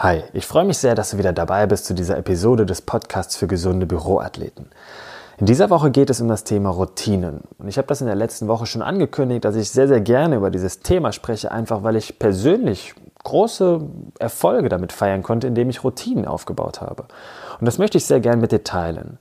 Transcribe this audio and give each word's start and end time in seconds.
Hi, 0.00 0.22
ich 0.32 0.46
freue 0.46 0.64
mich 0.64 0.78
sehr, 0.78 0.94
dass 0.94 1.10
du 1.10 1.18
wieder 1.18 1.32
dabei 1.32 1.66
bist 1.66 1.84
zu 1.84 1.92
dieser 1.92 2.16
Episode 2.16 2.64
des 2.64 2.82
Podcasts 2.82 3.34
für 3.34 3.48
gesunde 3.48 3.84
Büroathleten. 3.84 4.66
In 5.38 5.46
dieser 5.46 5.70
Woche 5.70 5.90
geht 5.90 6.08
es 6.08 6.20
um 6.20 6.28
das 6.28 6.44
Thema 6.44 6.70
Routinen. 6.70 7.40
Und 7.58 7.66
ich 7.66 7.78
habe 7.78 7.88
das 7.88 8.00
in 8.00 8.06
der 8.06 8.14
letzten 8.14 8.46
Woche 8.46 8.66
schon 8.66 8.80
angekündigt, 8.80 9.44
dass 9.44 9.56
ich 9.56 9.72
sehr, 9.72 9.88
sehr 9.88 10.00
gerne 10.00 10.36
über 10.36 10.52
dieses 10.52 10.82
Thema 10.82 11.10
spreche, 11.10 11.50
einfach 11.50 11.82
weil 11.82 11.96
ich 11.96 12.20
persönlich 12.20 12.94
große 13.24 13.80
Erfolge 14.20 14.68
damit 14.68 14.92
feiern 14.92 15.24
konnte, 15.24 15.48
indem 15.48 15.68
ich 15.68 15.82
Routinen 15.82 16.26
aufgebaut 16.26 16.80
habe. 16.80 17.06
Und 17.58 17.66
das 17.66 17.78
möchte 17.78 17.98
ich 17.98 18.06
sehr 18.06 18.20
gerne 18.20 18.40
mit 18.40 18.52
dir 18.52 18.62
teilen. 18.62 19.18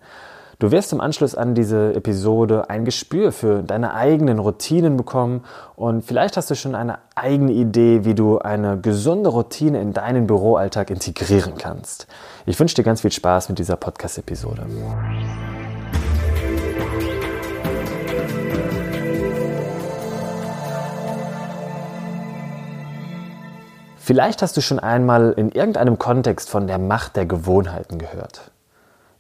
Du 0.60 0.72
wirst 0.72 0.92
im 0.92 1.02
Anschluss 1.02 1.36
an 1.36 1.54
diese 1.54 1.94
Episode 1.94 2.68
ein 2.68 2.84
Gespür 2.84 3.32
für 3.32 3.62
deine 3.62 3.94
eigenen 3.94 4.40
Routinen 4.40 4.98
bekommen 4.98 5.44
und 5.76 6.04
vielleicht 6.04 6.36
hast 6.36 6.50
du 6.50 6.56
schon 6.56 6.74
eine 6.74 6.98
eigene 7.14 7.52
Idee, 7.52 8.06
wie 8.06 8.16
du 8.16 8.40
eine 8.40 8.80
gesunde 8.80 9.30
Routine 9.30 9.80
in 9.80 9.94
deinen 9.94 10.26
Büroalltag 10.26 10.90
integrieren 10.90 11.60
kannst. 11.60 12.08
Ich 12.48 12.60
wünsche 12.60 12.74
dir 12.74 12.82
ganz 12.82 13.02
viel 13.02 13.12
Spaß 13.12 13.50
mit 13.50 13.60
dieser 13.60 13.76
Podcast-Episode. 13.76 14.66
Vielleicht 23.98 24.42
hast 24.42 24.58
du 24.58 24.62
schon 24.62 24.80
einmal 24.80 25.34
in 25.38 25.52
irgendeinem 25.52 26.00
Kontext 26.00 26.50
von 26.50 26.66
der 26.66 26.80
Macht 26.80 27.16
der 27.16 27.28
Gewohnheiten 27.28 28.00
gehört. 28.00 28.50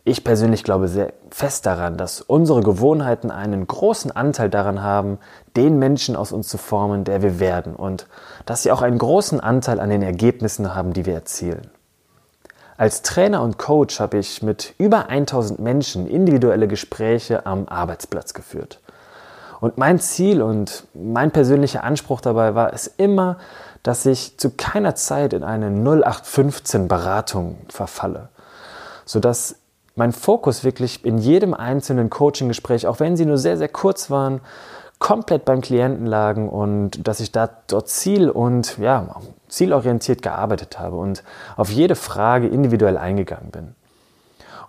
Ich 0.10 0.24
persönlich 0.24 0.64
glaube 0.64 0.88
sehr 0.88 1.12
fest 1.32 1.66
daran, 1.66 1.98
dass 1.98 2.22
unsere 2.22 2.62
Gewohnheiten 2.62 3.30
einen 3.30 3.68
großen 3.68 4.10
Anteil 4.10 4.50
daran 4.50 4.82
haben, 4.82 5.18
den 5.58 5.80
Menschen 5.80 6.16
aus 6.16 6.32
uns 6.32 6.48
zu 6.48 6.58
formen, 6.58 7.04
der 7.04 7.22
wir 7.22 7.42
werden 7.42 7.76
und 7.76 8.08
dass 8.46 8.64
sie 8.64 8.72
auch 8.72 8.82
einen 8.82 9.00
großen 9.00 9.42
Anteil 9.42 9.82
an 9.82 9.90
den 9.90 10.02
Ergebnissen 10.02 10.74
haben, 10.74 10.94
die 10.94 11.06
wir 11.06 11.14
erzielen. 11.14 11.70
Als 12.78 13.02
Trainer 13.02 13.42
und 13.42 13.58
Coach 13.58 14.00
habe 14.00 14.18
ich 14.18 14.42
mit 14.42 14.76
über 14.78 15.10
1000 15.10 15.60
Menschen 15.60 16.08
individuelle 16.08 16.70
Gespräche 16.70 17.46
am 17.46 17.68
Arbeitsplatz 17.68 18.34
geführt. 18.34 18.80
Und 19.60 19.77
mein 19.77 19.99
Ziel 19.99 20.42
und 20.42 20.86
mein 20.94 21.32
persönlicher 21.32 21.84
Anspruch 21.84 22.21
dabei 22.21 22.55
war 22.55 22.71
es 22.71 22.88
immer, 22.88 23.40
dass 23.84 24.05
ich 24.05 24.38
zu 24.38 24.52
keiner 24.52 24.96
Zeit 24.96 25.34
in 25.34 25.44
eine 25.44 25.70
0815 25.70 26.88
Beratung 26.88 27.58
verfalle, 27.68 28.30
sodass 29.04 29.58
mein 29.98 30.12
Fokus 30.12 30.63
wirklich 30.63 31.03
in 31.03 31.17
jedem 31.17 31.53
einzelnen 31.53 32.09
Coaching-Gespräch, 32.09 32.87
auch 32.87 32.99
wenn 32.99 33.17
sie 33.17 33.26
nur 33.26 33.37
sehr, 33.37 33.57
sehr 33.57 33.67
kurz 33.67 34.09
waren, 34.09 34.41
komplett 34.99 35.45
beim 35.45 35.62
Klienten 35.62 36.05
lagen 36.05 36.49
und 36.49 37.07
dass 37.07 37.20
ich 37.20 37.31
da 37.31 37.49
dort 37.67 37.90
ziel- 37.90 38.29
und 38.29 38.77
ja, 38.77 39.15
zielorientiert 39.48 40.21
gearbeitet 40.21 40.79
habe 40.79 40.95
und 40.95 41.23
auf 41.55 41.71
jede 41.71 41.95
Frage 41.95 42.48
individuell 42.48 42.98
eingegangen 42.98 43.51
bin. 43.51 43.75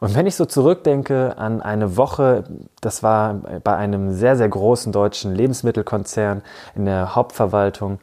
Und 0.00 0.14
wenn 0.14 0.26
ich 0.26 0.36
so 0.36 0.44
zurückdenke 0.44 1.36
an 1.38 1.60
eine 1.60 1.96
Woche, 1.96 2.44
das 2.80 3.02
war 3.02 3.34
bei 3.64 3.76
einem 3.76 4.12
sehr, 4.12 4.36
sehr 4.36 4.48
großen 4.48 4.92
deutschen 4.92 5.34
Lebensmittelkonzern 5.34 6.42
in 6.76 6.84
der 6.84 7.16
Hauptverwaltung, 7.16 7.98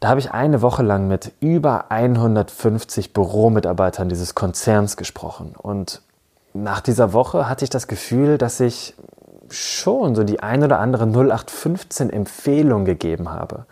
da 0.00 0.08
habe 0.08 0.20
ich 0.20 0.30
eine 0.30 0.62
Woche 0.62 0.84
lang 0.84 1.08
mit 1.08 1.32
über 1.40 1.90
150 1.90 3.12
Büromitarbeitern 3.12 4.08
dieses 4.08 4.36
Konzerns 4.36 4.96
gesprochen. 4.96 5.54
Und 5.58 6.02
nach 6.62 6.80
dieser 6.80 7.12
Woche 7.12 7.48
hatte 7.48 7.64
ich 7.64 7.70
das 7.70 7.86
Gefühl, 7.86 8.38
dass 8.38 8.60
ich 8.60 8.94
schon 9.50 10.14
so 10.14 10.24
die 10.24 10.40
ein 10.40 10.62
oder 10.62 10.78
andere 10.78 11.04
0815 11.04 12.10
Empfehlung 12.10 12.84
gegeben 12.84 13.30
habe. 13.30 13.64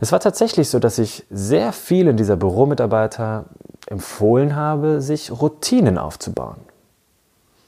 Es 0.00 0.12
war 0.12 0.20
tatsächlich 0.20 0.68
so, 0.68 0.78
dass 0.78 0.98
ich 0.98 1.24
sehr 1.30 1.72
vielen 1.72 2.16
dieser 2.16 2.36
Büromitarbeiter 2.36 3.46
empfohlen 3.86 4.54
habe, 4.54 5.00
sich 5.00 5.30
Routinen 5.30 5.98
aufzubauen. 5.98 6.56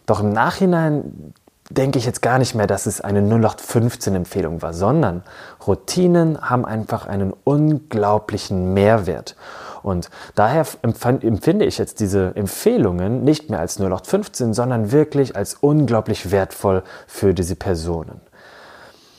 Doch 0.07 0.21
im 0.21 0.33
Nachhinein 0.33 1.33
denke 1.71 1.99
ich 1.99 2.07
jetzt 2.07 2.23
gar 2.23 2.39
nicht 2.39 2.55
mehr, 2.55 2.67
dass 2.67 2.87
es 2.87 3.01
eine 3.01 3.21
0815-Empfehlung 3.23 4.63
war, 4.63 4.73
sondern 4.73 5.25
Routinen 5.67 6.41
haben 6.41 6.65
einfach 6.65 7.07
einen 7.07 7.33
unglaublichen 7.45 8.73
Mehrwert. 8.73 9.35
Und 9.87 10.11
daher 10.35 10.67
empfinde 10.83 11.65
ich 11.65 11.79
jetzt 11.79 12.01
diese 12.01 12.35
Empfehlungen 12.35 13.23
nicht 13.23 13.51
mehr 13.51 13.61
als 13.61 13.79
0815, 13.79 14.53
sondern 14.53 14.91
wirklich 14.91 15.37
als 15.37 15.55
unglaublich 15.55 16.33
wertvoll 16.33 16.83
für 17.07 17.35
diese 17.35 17.55
Personen. 17.55 18.21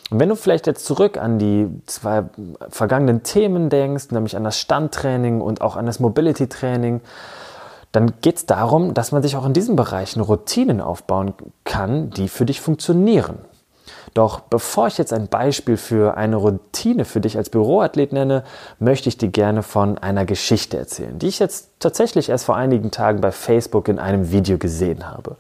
Und 0.09 0.19
wenn 0.19 0.28
du 0.28 0.35
vielleicht 0.35 0.67
jetzt 0.67 0.85
zurück 0.85 1.17
an 1.17 1.39
die 1.39 1.69
zwei 1.85 2.23
vergangenen 2.67 3.23
Themen 3.23 3.69
denkst, 3.69 4.11
nämlich 4.11 4.35
an 4.35 4.44
das 4.44 4.59
Standtraining 4.59 5.39
und 5.39 5.61
auch 5.61 5.78
an 5.78 5.85
das 5.85 6.01
Mobility-Training, 6.01 6.99
dann 7.94 8.13
geht 8.19 8.35
es 8.35 8.45
darum, 8.45 8.94
dass 8.94 9.13
man 9.13 9.23
sich 9.23 9.38
auch 9.38 9.45
in 9.45 9.53
diesen 9.53 9.78
Bereichen 9.78 10.19
Routinen 10.19 10.81
aufbauen 10.81 11.34
kann, 11.63 12.09
die 12.09 12.28
für 12.28 12.45
dich 12.45 12.59
funktionieren. 12.59 13.38
Doch 14.14 14.40
bevor 14.40 14.88
ich 14.88 14.98
jetzt 14.98 15.14
ein 15.14 15.28
Beispiel 15.28 15.78
für 15.78 16.18
eine 16.18 16.36
Routine 16.36 17.06
für 17.06 17.22
dich 17.22 17.38
als 17.38 17.50
Büroathlet 17.50 18.14
nenne, 18.14 18.44
möchte 18.80 19.09
ich 19.09 19.18
dir 19.18 19.30
gerne 19.30 19.64
von 19.64 19.98
einer 19.98 20.25
Geschichte 20.25 20.78
erzählen, 20.78 21.20
die 21.20 21.28
ich 21.28 21.40
jetzt 21.40 21.70
tatsächlich 21.80 22.30
erst 22.30 22.46
vor 22.46 22.56
einigen 22.56 22.92
Tagen 22.92 23.22
bei 23.22 23.31
Facebook 23.31 23.88
in 23.88 24.00
einem 24.00 24.31
Video 24.31 24.58
gesehen 24.58 25.09
habe. 25.09 25.38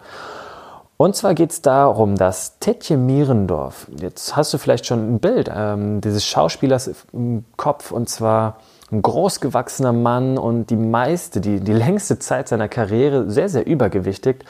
Und 0.97 1.15
zwar 1.15 1.35
geht 1.35 1.51
es 1.51 1.61
darum, 1.61 2.15
dass 2.15 2.57
Tetje 2.57 2.97
Mierendorf, 2.97 3.87
jetzt 3.99 4.35
hast 4.35 4.51
du 4.53 4.57
vielleicht 4.57 4.87
schon 4.87 5.15
ein 5.15 5.19
Bild 5.19 5.49
ähm, 5.53 6.01
dieses 6.01 6.25
Schauspielers 6.25 6.89
im 7.13 7.45
Kopf, 7.55 7.91
und 7.91 8.09
zwar 8.09 8.57
ein 8.91 9.03
großgewachsener 9.03 9.93
Mann 9.93 10.39
und 10.39 10.69
die 10.71 10.75
meiste, 10.75 11.39
die, 11.39 11.59
die 11.59 11.73
längste 11.73 12.17
Zeit 12.17 12.47
seiner 12.47 12.67
Karriere 12.67 13.29
sehr, 13.29 13.47
sehr 13.47 13.67
übergewichtig, 13.67 14.43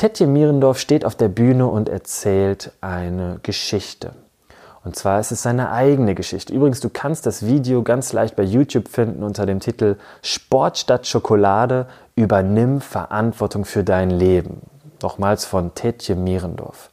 Tetje 0.00 0.26
Mierendorf 0.26 0.78
steht 0.78 1.04
auf 1.04 1.14
der 1.14 1.28
Bühne 1.28 1.66
und 1.66 1.90
erzählt 1.90 2.72
eine 2.80 3.38
Geschichte. 3.42 4.12
Und 4.82 4.96
zwar 4.96 5.20
ist 5.20 5.30
es 5.30 5.42
seine 5.42 5.72
eigene 5.72 6.14
Geschichte. 6.14 6.54
Übrigens, 6.54 6.80
du 6.80 6.88
kannst 6.88 7.26
das 7.26 7.44
Video 7.44 7.82
ganz 7.82 8.14
leicht 8.14 8.34
bei 8.34 8.42
YouTube 8.42 8.88
finden 8.88 9.22
unter 9.22 9.44
dem 9.44 9.60
Titel 9.60 9.96
Sport 10.22 10.78
statt 10.78 11.06
Schokolade, 11.06 11.86
übernimm 12.14 12.80
Verantwortung 12.80 13.66
für 13.66 13.84
dein 13.84 14.08
Leben. 14.08 14.62
Nochmals 15.02 15.44
von 15.44 15.74
Tetje 15.74 16.16
Mierendorf. 16.16 16.88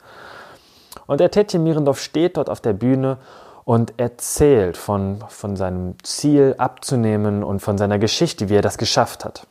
Und 1.06 1.22
der 1.22 1.32
Tetje 1.32 1.62
Mierendorf 1.62 2.02
steht 2.02 2.36
dort 2.36 2.50
auf 2.50 2.60
der 2.60 2.74
Bühne 2.74 3.20
und 3.64 3.94
erzählt 4.02 4.76
von, 4.76 5.24
von 5.30 5.56
seinem 5.56 5.96
Ziel 6.04 6.56
abzunehmen 6.58 7.46
und 7.46 7.62
von 7.62 7.78
seiner 7.78 8.00
Geschichte, 8.00 8.50
wie 8.50 8.56
er 8.56 8.62
das 8.62 8.78
geschafft 8.78 9.24
hat. 9.24 9.48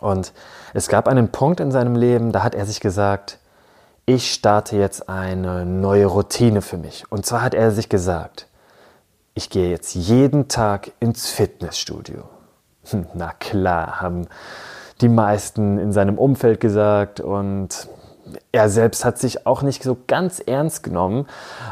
Und 0.00 0.32
es 0.74 0.88
gab 0.88 1.08
einen 1.08 1.30
Punkt 1.30 1.60
in 1.60 1.70
seinem 1.70 1.96
Leben, 1.96 2.32
da 2.32 2.42
hat 2.42 2.54
er 2.54 2.66
sich 2.66 2.80
gesagt, 2.80 3.38
ich 4.06 4.32
starte 4.32 4.76
jetzt 4.76 5.08
eine 5.08 5.66
neue 5.66 6.06
Routine 6.06 6.62
für 6.62 6.78
mich. 6.78 7.04
Und 7.10 7.26
zwar 7.26 7.42
hat 7.42 7.54
er 7.54 7.70
sich 7.70 7.88
gesagt, 7.88 8.46
ich 9.34 9.50
gehe 9.50 9.70
jetzt 9.70 9.94
jeden 9.94 10.48
Tag 10.48 10.92
ins 10.98 11.28
Fitnessstudio. 11.28 12.24
Hm, 12.90 13.06
na 13.14 13.32
klar, 13.38 14.00
haben 14.00 14.26
die 15.00 15.08
meisten 15.08 15.78
in 15.78 15.92
seinem 15.92 16.18
Umfeld 16.18 16.60
gesagt 16.60 17.20
und 17.20 17.88
er 18.50 18.68
selbst 18.68 19.04
hat 19.04 19.18
sich 19.18 19.46
auch 19.46 19.62
nicht 19.62 19.82
so 19.82 19.96
ganz 20.06 20.40
ernst 20.40 20.82
genommen, 20.82 21.26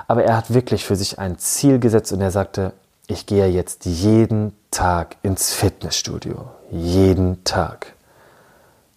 aber 0.06 0.24
er 0.24 0.36
hat 0.36 0.54
wirklich 0.54 0.84
für 0.84 0.96
sich 0.96 1.18
ein 1.18 1.38
Ziel 1.38 1.78
gesetzt 1.78 2.12
und 2.12 2.20
er 2.20 2.30
sagte, 2.30 2.72
ich 3.08 3.26
gehe 3.26 3.48
jetzt 3.48 3.84
jeden 3.84 4.52
Tag 4.70 5.16
ins 5.22 5.52
Fitnessstudio. 5.52 6.50
Jeden 6.70 7.44
Tag. 7.44 7.95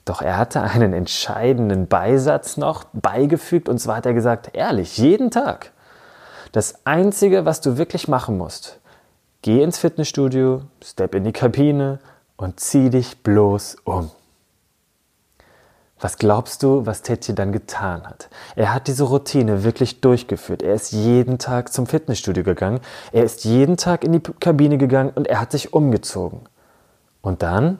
Doch 0.09 0.23
er 0.23 0.39
hatte 0.39 0.63
einen 0.63 0.93
entscheidenden 0.93 1.85
Beisatz 1.85 2.57
noch 2.57 2.85
beigefügt 2.93 3.69
und 3.69 3.77
zwar 3.77 3.97
hat 3.97 4.07
er 4.07 4.15
gesagt, 4.15 4.55
ehrlich, 4.55 4.97
jeden 4.97 5.29
Tag. 5.29 5.71
Das 6.51 6.83
Einzige, 6.83 7.45
was 7.45 7.61
du 7.61 7.77
wirklich 7.77 8.07
machen 8.07 8.35
musst, 8.35 8.79
geh 9.43 9.61
ins 9.61 9.77
Fitnessstudio, 9.77 10.63
step 10.83 11.13
in 11.13 11.25
die 11.25 11.31
Kabine 11.31 11.99
und 12.37 12.59
zieh 12.59 12.89
dich 12.89 13.21
bloß 13.21 13.77
um. 13.83 14.09
Was 15.99 16.17
glaubst 16.17 16.63
du, 16.63 16.87
was 16.87 17.03
Tetje 17.03 17.35
dann 17.35 17.51
getan 17.51 18.07
hat? 18.07 18.29
Er 18.55 18.73
hat 18.73 18.87
diese 18.87 19.03
Routine 19.03 19.63
wirklich 19.63 20.01
durchgeführt. 20.01 20.63
Er 20.63 20.73
ist 20.73 20.91
jeden 20.91 21.37
Tag 21.37 21.71
zum 21.71 21.85
Fitnessstudio 21.85 22.43
gegangen, 22.43 22.79
er 23.11 23.25
ist 23.25 23.45
jeden 23.45 23.77
Tag 23.77 24.03
in 24.03 24.13
die 24.13 24.21
Kabine 24.21 24.79
gegangen 24.79 25.11
und 25.13 25.27
er 25.27 25.39
hat 25.39 25.51
sich 25.51 25.71
umgezogen. 25.71 26.49
Und 27.21 27.43
dann 27.43 27.77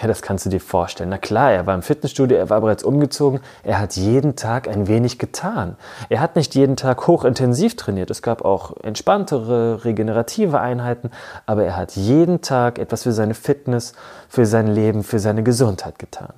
ja, 0.00 0.06
das 0.06 0.22
kannst 0.22 0.46
du 0.46 0.50
dir 0.50 0.60
vorstellen. 0.60 1.10
Na 1.10 1.18
klar, 1.18 1.50
er 1.50 1.66
war 1.66 1.74
im 1.74 1.82
Fitnessstudio, 1.82 2.36
er 2.36 2.50
war 2.50 2.60
bereits 2.60 2.84
umgezogen. 2.84 3.40
Er 3.64 3.80
hat 3.80 3.96
jeden 3.96 4.36
Tag 4.36 4.68
ein 4.68 4.86
wenig 4.86 5.18
getan. 5.18 5.76
Er 6.08 6.20
hat 6.20 6.36
nicht 6.36 6.54
jeden 6.54 6.76
Tag 6.76 7.08
hochintensiv 7.08 7.74
trainiert. 7.74 8.08
Es 8.10 8.22
gab 8.22 8.44
auch 8.44 8.76
entspanntere, 8.82 9.84
regenerative 9.84 10.60
Einheiten. 10.60 11.10
Aber 11.46 11.64
er 11.64 11.76
hat 11.76 11.96
jeden 11.96 12.42
Tag 12.42 12.78
etwas 12.78 13.02
für 13.02 13.12
seine 13.12 13.34
Fitness, 13.34 13.92
für 14.28 14.46
sein 14.46 14.68
Leben, 14.68 15.02
für 15.02 15.18
seine 15.18 15.42
Gesundheit 15.42 15.98
getan. 15.98 16.34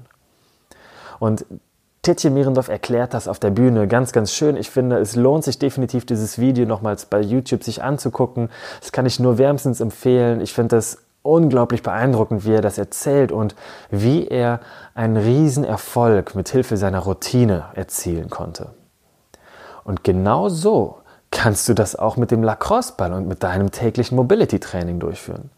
Und 1.19 1.45
Tetje 2.01 2.31
Mierendorf 2.31 2.69
erklärt 2.69 3.13
das 3.13 3.29
auf 3.29 3.39
der 3.39 3.51
Bühne 3.51 3.87
ganz, 3.87 4.13
ganz 4.13 4.33
schön. 4.33 4.57
Ich 4.57 4.71
finde, 4.71 4.97
es 4.97 5.17
lohnt 5.17 5.45
sich 5.45 5.59
definitiv, 5.59 6.07
dieses 6.07 6.39
Video 6.39 6.65
nochmals 6.65 7.05
bei 7.05 7.21
YouTube 7.21 7.63
sich 7.63 7.83
anzugucken. 7.83 8.49
Das 8.81 8.91
kann 8.91 9.05
ich 9.05 9.21
nur 9.21 9.37
wärmstens 9.37 9.81
empfehlen. 9.81 10.41
Ich 10.41 10.55
finde 10.55 10.77
das 10.77 10.97
unglaublich 11.23 11.83
beeindruckend, 11.83 12.45
wie 12.45 12.55
er 12.55 12.63
das 12.63 12.79
erzählt 12.79 13.33
und 13.33 13.55
wie 13.91 14.27
er 14.27 14.61
einen 14.95 15.17
Riesenerfolg 15.17 16.35
mit 16.35 16.49
Hilfe 16.49 16.77
seiner 16.77 17.01
Routine 17.01 17.67
erzielen 17.75 18.31
konnte. 18.31 18.71
Und 19.85 20.05
genau 20.05 20.49
so 20.49 20.99
kannst 21.31 21.69
du 21.69 21.75
das 21.75 21.97
auch 21.97 22.17
mit 22.17 22.31
dem 22.31 22.43
Lacrosse-Ball 22.43 23.13
und 23.13 23.29
mit 23.29 23.43
deinem 23.43 23.71
täglichen 23.71 24.17
Mobility-Training 24.17 24.99
durchführen. 24.99 25.51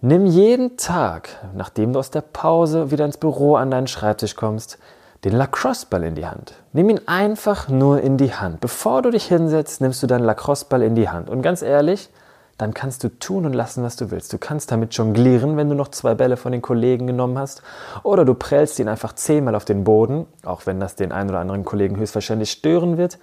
Nimm 0.00 0.26
jeden 0.26 0.76
Tag, 0.76 1.30
nachdem 1.54 1.92
du 1.92 1.98
aus 1.98 2.10
der 2.10 2.20
Pause 2.20 2.90
wieder 2.90 3.04
ins 3.04 3.16
Büro 3.16 3.56
an 3.56 3.70
deinen 3.70 3.86
Schreibtisch 3.86 4.36
kommst, 4.36 4.78
den 5.24 5.32
Lacrosse-Ball 5.32 6.04
in 6.04 6.14
die 6.14 6.26
Hand. 6.26 6.54
Nimm 6.72 6.90
ihn 6.90 7.00
einfach 7.06 7.68
nur 7.68 8.02
in 8.02 8.18
die 8.18 8.34
Hand. 8.34 8.60
Bevor 8.60 9.00
du 9.00 9.10
dich 9.10 9.24
hinsetzt, 9.24 9.80
nimmst 9.80 10.02
du 10.02 10.06
deinen 10.06 10.24
Lacrosse-Ball 10.24 10.82
in 10.82 10.94
die 10.94 11.08
Hand. 11.08 11.30
Und 11.30 11.40
ganz 11.40 11.62
ehrlich, 11.62 12.10
dann 12.58 12.72
kannst 12.72 13.02
du 13.04 13.08
tun 13.08 13.46
und 13.46 13.52
lassen, 13.52 13.82
was 13.82 13.96
du 13.96 14.10
willst. 14.10 14.32
Du 14.32 14.38
kannst 14.38 14.70
damit 14.70 14.94
jonglieren, 14.94 15.56
wenn 15.56 15.68
du 15.68 15.74
noch 15.74 15.88
zwei 15.88 16.14
Bälle 16.14 16.36
von 16.36 16.52
den 16.52 16.62
Kollegen 16.62 17.06
genommen 17.06 17.38
hast. 17.38 17.62
Oder 18.02 18.24
du 18.24 18.34
prellst 18.34 18.78
ihn 18.78 18.88
einfach 18.88 19.14
zehnmal 19.14 19.54
auf 19.54 19.64
den 19.64 19.84
Boden, 19.84 20.26
auch 20.44 20.66
wenn 20.66 20.80
das 20.80 20.94
den 20.94 21.12
einen 21.12 21.30
oder 21.30 21.40
anderen 21.40 21.64
Kollegen 21.64 21.96
höchstwahrscheinlich 21.96 22.50
stören 22.50 22.96
wird. 22.96 23.18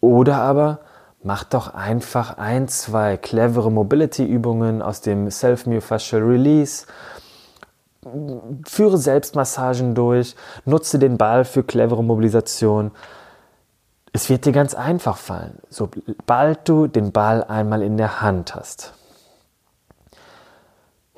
Oder 0.00 0.36
aber 0.36 0.80
mach 1.22 1.44
doch 1.44 1.74
einfach 1.74 2.36
ein, 2.38 2.68
zwei 2.68 3.16
clevere 3.16 3.70
Mobility-Übungen 3.70 4.82
aus 4.82 5.00
dem 5.00 5.30
Self-Myofascial 5.30 6.22
Release 6.22 6.86
führe 8.66 8.98
Selbstmassagen 8.98 9.94
durch, 9.94 10.34
nutze 10.64 10.98
den 10.98 11.18
Ball 11.18 11.44
für 11.44 11.62
clevere 11.62 12.02
Mobilisation. 12.02 12.92
Es 14.12 14.28
wird 14.28 14.44
dir 14.44 14.52
ganz 14.52 14.74
einfach 14.74 15.16
fallen, 15.16 15.58
sobald 15.68 16.68
du 16.68 16.88
den 16.88 17.12
Ball 17.12 17.44
einmal 17.44 17.82
in 17.82 17.96
der 17.96 18.20
Hand 18.20 18.54
hast. 18.54 18.92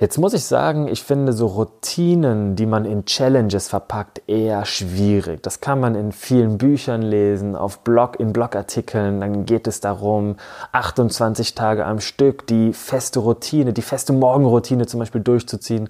Jetzt 0.03 0.19
muss 0.19 0.35
ich 0.35 0.45
sagen, 0.45 0.89
ich 0.89 1.05
finde 1.05 1.33
so 1.33 1.47
Routinen, 1.47 2.57
die 2.57 2.67
man 2.67 2.85
in 2.85 3.05
Challenges 3.05 3.69
verpackt, 3.69 4.23
eher 4.27 4.65
schwierig. 4.65 5.45
Das 5.45 5.61
kann 5.61 5.79
man 5.79 5.95
in 5.95 6.11
vielen 6.11 6.59
Büchern 6.59 7.03
lesen, 7.03 7.55
auf 7.55 7.85
Blog, 7.85 8.19
in 8.19 8.33
Blogartikeln. 8.33 9.21
Dann 9.21 9.47
geht 9.47 9.69
es 9.69 9.79
darum, 9.81 10.39
28 10.73 11.55
Tage 11.55 11.87
am 11.87 12.01
Stück 12.01 12.49
die 12.49 12.73
feste 12.73 13.21
Routine, 13.21 13.73
die 13.73 13.83
feste 13.83 14.13
Morgenroutine 14.13 14.87
zum 14.87 14.99
Beispiel 14.99 15.21
durchzuziehen. 15.21 15.89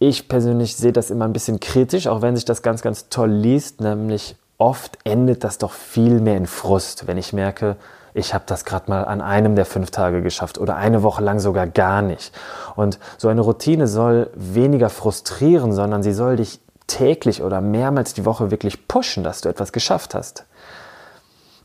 Ich 0.00 0.26
persönlich 0.28 0.74
sehe 0.74 0.92
das 0.92 1.10
immer 1.10 1.24
ein 1.24 1.32
bisschen 1.32 1.60
kritisch, 1.60 2.08
auch 2.08 2.22
wenn 2.22 2.34
sich 2.34 2.46
das 2.46 2.62
ganz, 2.62 2.82
ganz 2.82 3.10
toll 3.10 3.30
liest. 3.30 3.80
Nämlich 3.80 4.34
oft 4.60 4.98
endet 5.04 5.42
das 5.42 5.58
doch 5.58 5.72
viel 5.72 6.20
mehr 6.20 6.36
in 6.36 6.46
Frust, 6.46 7.06
wenn 7.06 7.18
ich 7.18 7.32
merke, 7.32 7.76
ich 8.12 8.34
habe 8.34 8.44
das 8.46 8.64
gerade 8.64 8.90
mal 8.90 9.04
an 9.04 9.20
einem 9.20 9.56
der 9.56 9.64
fünf 9.64 9.90
Tage 9.90 10.20
geschafft 10.22 10.58
oder 10.58 10.76
eine 10.76 11.02
Woche 11.02 11.22
lang 11.22 11.38
sogar 11.38 11.66
gar 11.66 12.02
nicht. 12.02 12.32
Und 12.76 12.98
so 13.18 13.28
eine 13.28 13.40
Routine 13.40 13.86
soll 13.86 14.30
weniger 14.34 14.90
frustrieren, 14.90 15.72
sondern 15.72 16.02
sie 16.02 16.12
soll 16.12 16.36
dich 16.36 16.60
täglich 16.88 17.42
oder 17.42 17.60
mehrmals 17.60 18.14
die 18.14 18.24
Woche 18.24 18.50
wirklich 18.50 18.88
pushen, 18.88 19.22
dass 19.22 19.40
du 19.40 19.48
etwas 19.48 19.72
geschafft 19.72 20.14
hast. 20.14 20.44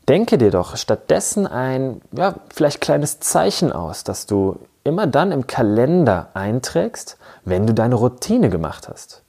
Denke 0.08 0.38
dir 0.38 0.52
doch 0.52 0.76
stattdessen 0.76 1.48
ein, 1.48 2.00
ja, 2.12 2.36
vielleicht 2.54 2.80
kleines 2.80 3.18
Zeichen 3.18 3.72
aus, 3.72 4.04
dass 4.04 4.26
du 4.26 4.60
immer 4.84 5.08
dann 5.08 5.32
im 5.32 5.48
Kalender 5.48 6.28
einträgst, 6.34 7.18
wenn 7.44 7.66
du 7.66 7.74
deine 7.74 7.96
Routine 7.96 8.48
gemacht 8.50 8.88
hast. 8.88 9.22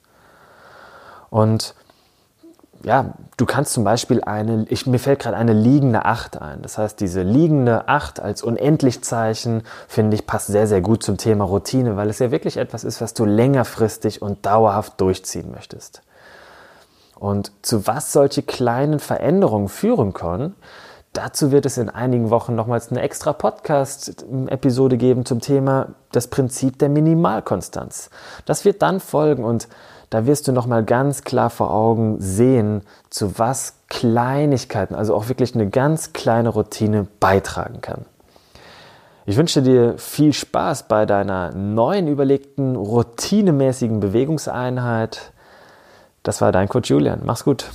Und 1.30 1.74
ja, 2.84 3.14
du 3.36 3.46
kannst 3.46 3.72
zum 3.72 3.84
Beispiel 3.84 4.22
eine, 4.22 4.66
ich, 4.68 4.86
mir 4.86 4.98
fällt 4.98 5.20
gerade 5.20 5.36
eine 5.36 5.52
liegende 5.52 6.04
Acht 6.04 6.40
ein. 6.40 6.62
Das 6.62 6.78
heißt, 6.78 7.00
diese 7.00 7.22
liegende 7.22 7.88
Acht 7.88 8.20
als 8.20 8.42
Unendlichzeichen, 8.42 9.62
finde 9.88 10.16
ich, 10.16 10.26
passt 10.26 10.48
sehr, 10.48 10.66
sehr 10.66 10.80
gut 10.80 11.02
zum 11.02 11.16
Thema 11.16 11.44
Routine, 11.44 11.96
weil 11.96 12.08
es 12.08 12.18
ja 12.18 12.30
wirklich 12.30 12.56
etwas 12.56 12.84
ist, 12.84 13.00
was 13.00 13.14
du 13.14 13.24
längerfristig 13.24 14.22
und 14.22 14.46
dauerhaft 14.46 15.00
durchziehen 15.00 15.50
möchtest. 15.50 16.02
Und 17.18 17.52
zu 17.62 17.86
was 17.86 18.12
solche 18.12 18.42
kleinen 18.42 19.00
Veränderungen 19.00 19.68
führen 19.68 20.12
können, 20.12 20.54
Dazu 21.14 21.50
wird 21.50 21.66
es 21.66 21.78
in 21.78 21.88
einigen 21.88 22.30
Wochen 22.30 22.54
nochmals 22.54 22.90
eine 22.90 23.00
extra 23.00 23.32
Podcast-Episode 23.32 24.98
geben 24.98 25.24
zum 25.24 25.40
Thema 25.40 25.88
das 26.12 26.28
Prinzip 26.28 26.78
der 26.78 26.90
Minimalkonstanz. 26.90 28.10
Das 28.44 28.64
wird 28.64 28.82
dann 28.82 29.00
folgen 29.00 29.42
und 29.42 29.68
da 30.10 30.26
wirst 30.26 30.48
du 30.48 30.52
nochmal 30.52 30.84
ganz 30.84 31.24
klar 31.24 31.50
vor 31.50 31.72
Augen 31.72 32.16
sehen, 32.20 32.82
zu 33.10 33.38
was 33.38 33.74
Kleinigkeiten, 33.88 34.94
also 34.94 35.14
auch 35.14 35.28
wirklich 35.28 35.54
eine 35.54 35.68
ganz 35.68 36.12
kleine 36.12 36.50
Routine 36.50 37.06
beitragen 37.20 37.80
kann. 37.80 38.04
Ich 39.26 39.36
wünsche 39.36 39.60
dir 39.60 39.98
viel 39.98 40.32
Spaß 40.32 40.84
bei 40.84 41.04
deiner 41.04 41.52
neuen 41.52 42.08
überlegten, 42.08 42.76
routinemäßigen 42.76 44.00
Bewegungseinheit. 44.00 45.32
Das 46.22 46.40
war 46.40 46.50
dein 46.50 46.68
Coach 46.68 46.88
Julian. 46.88 47.20
Mach's 47.24 47.44
gut. 47.44 47.66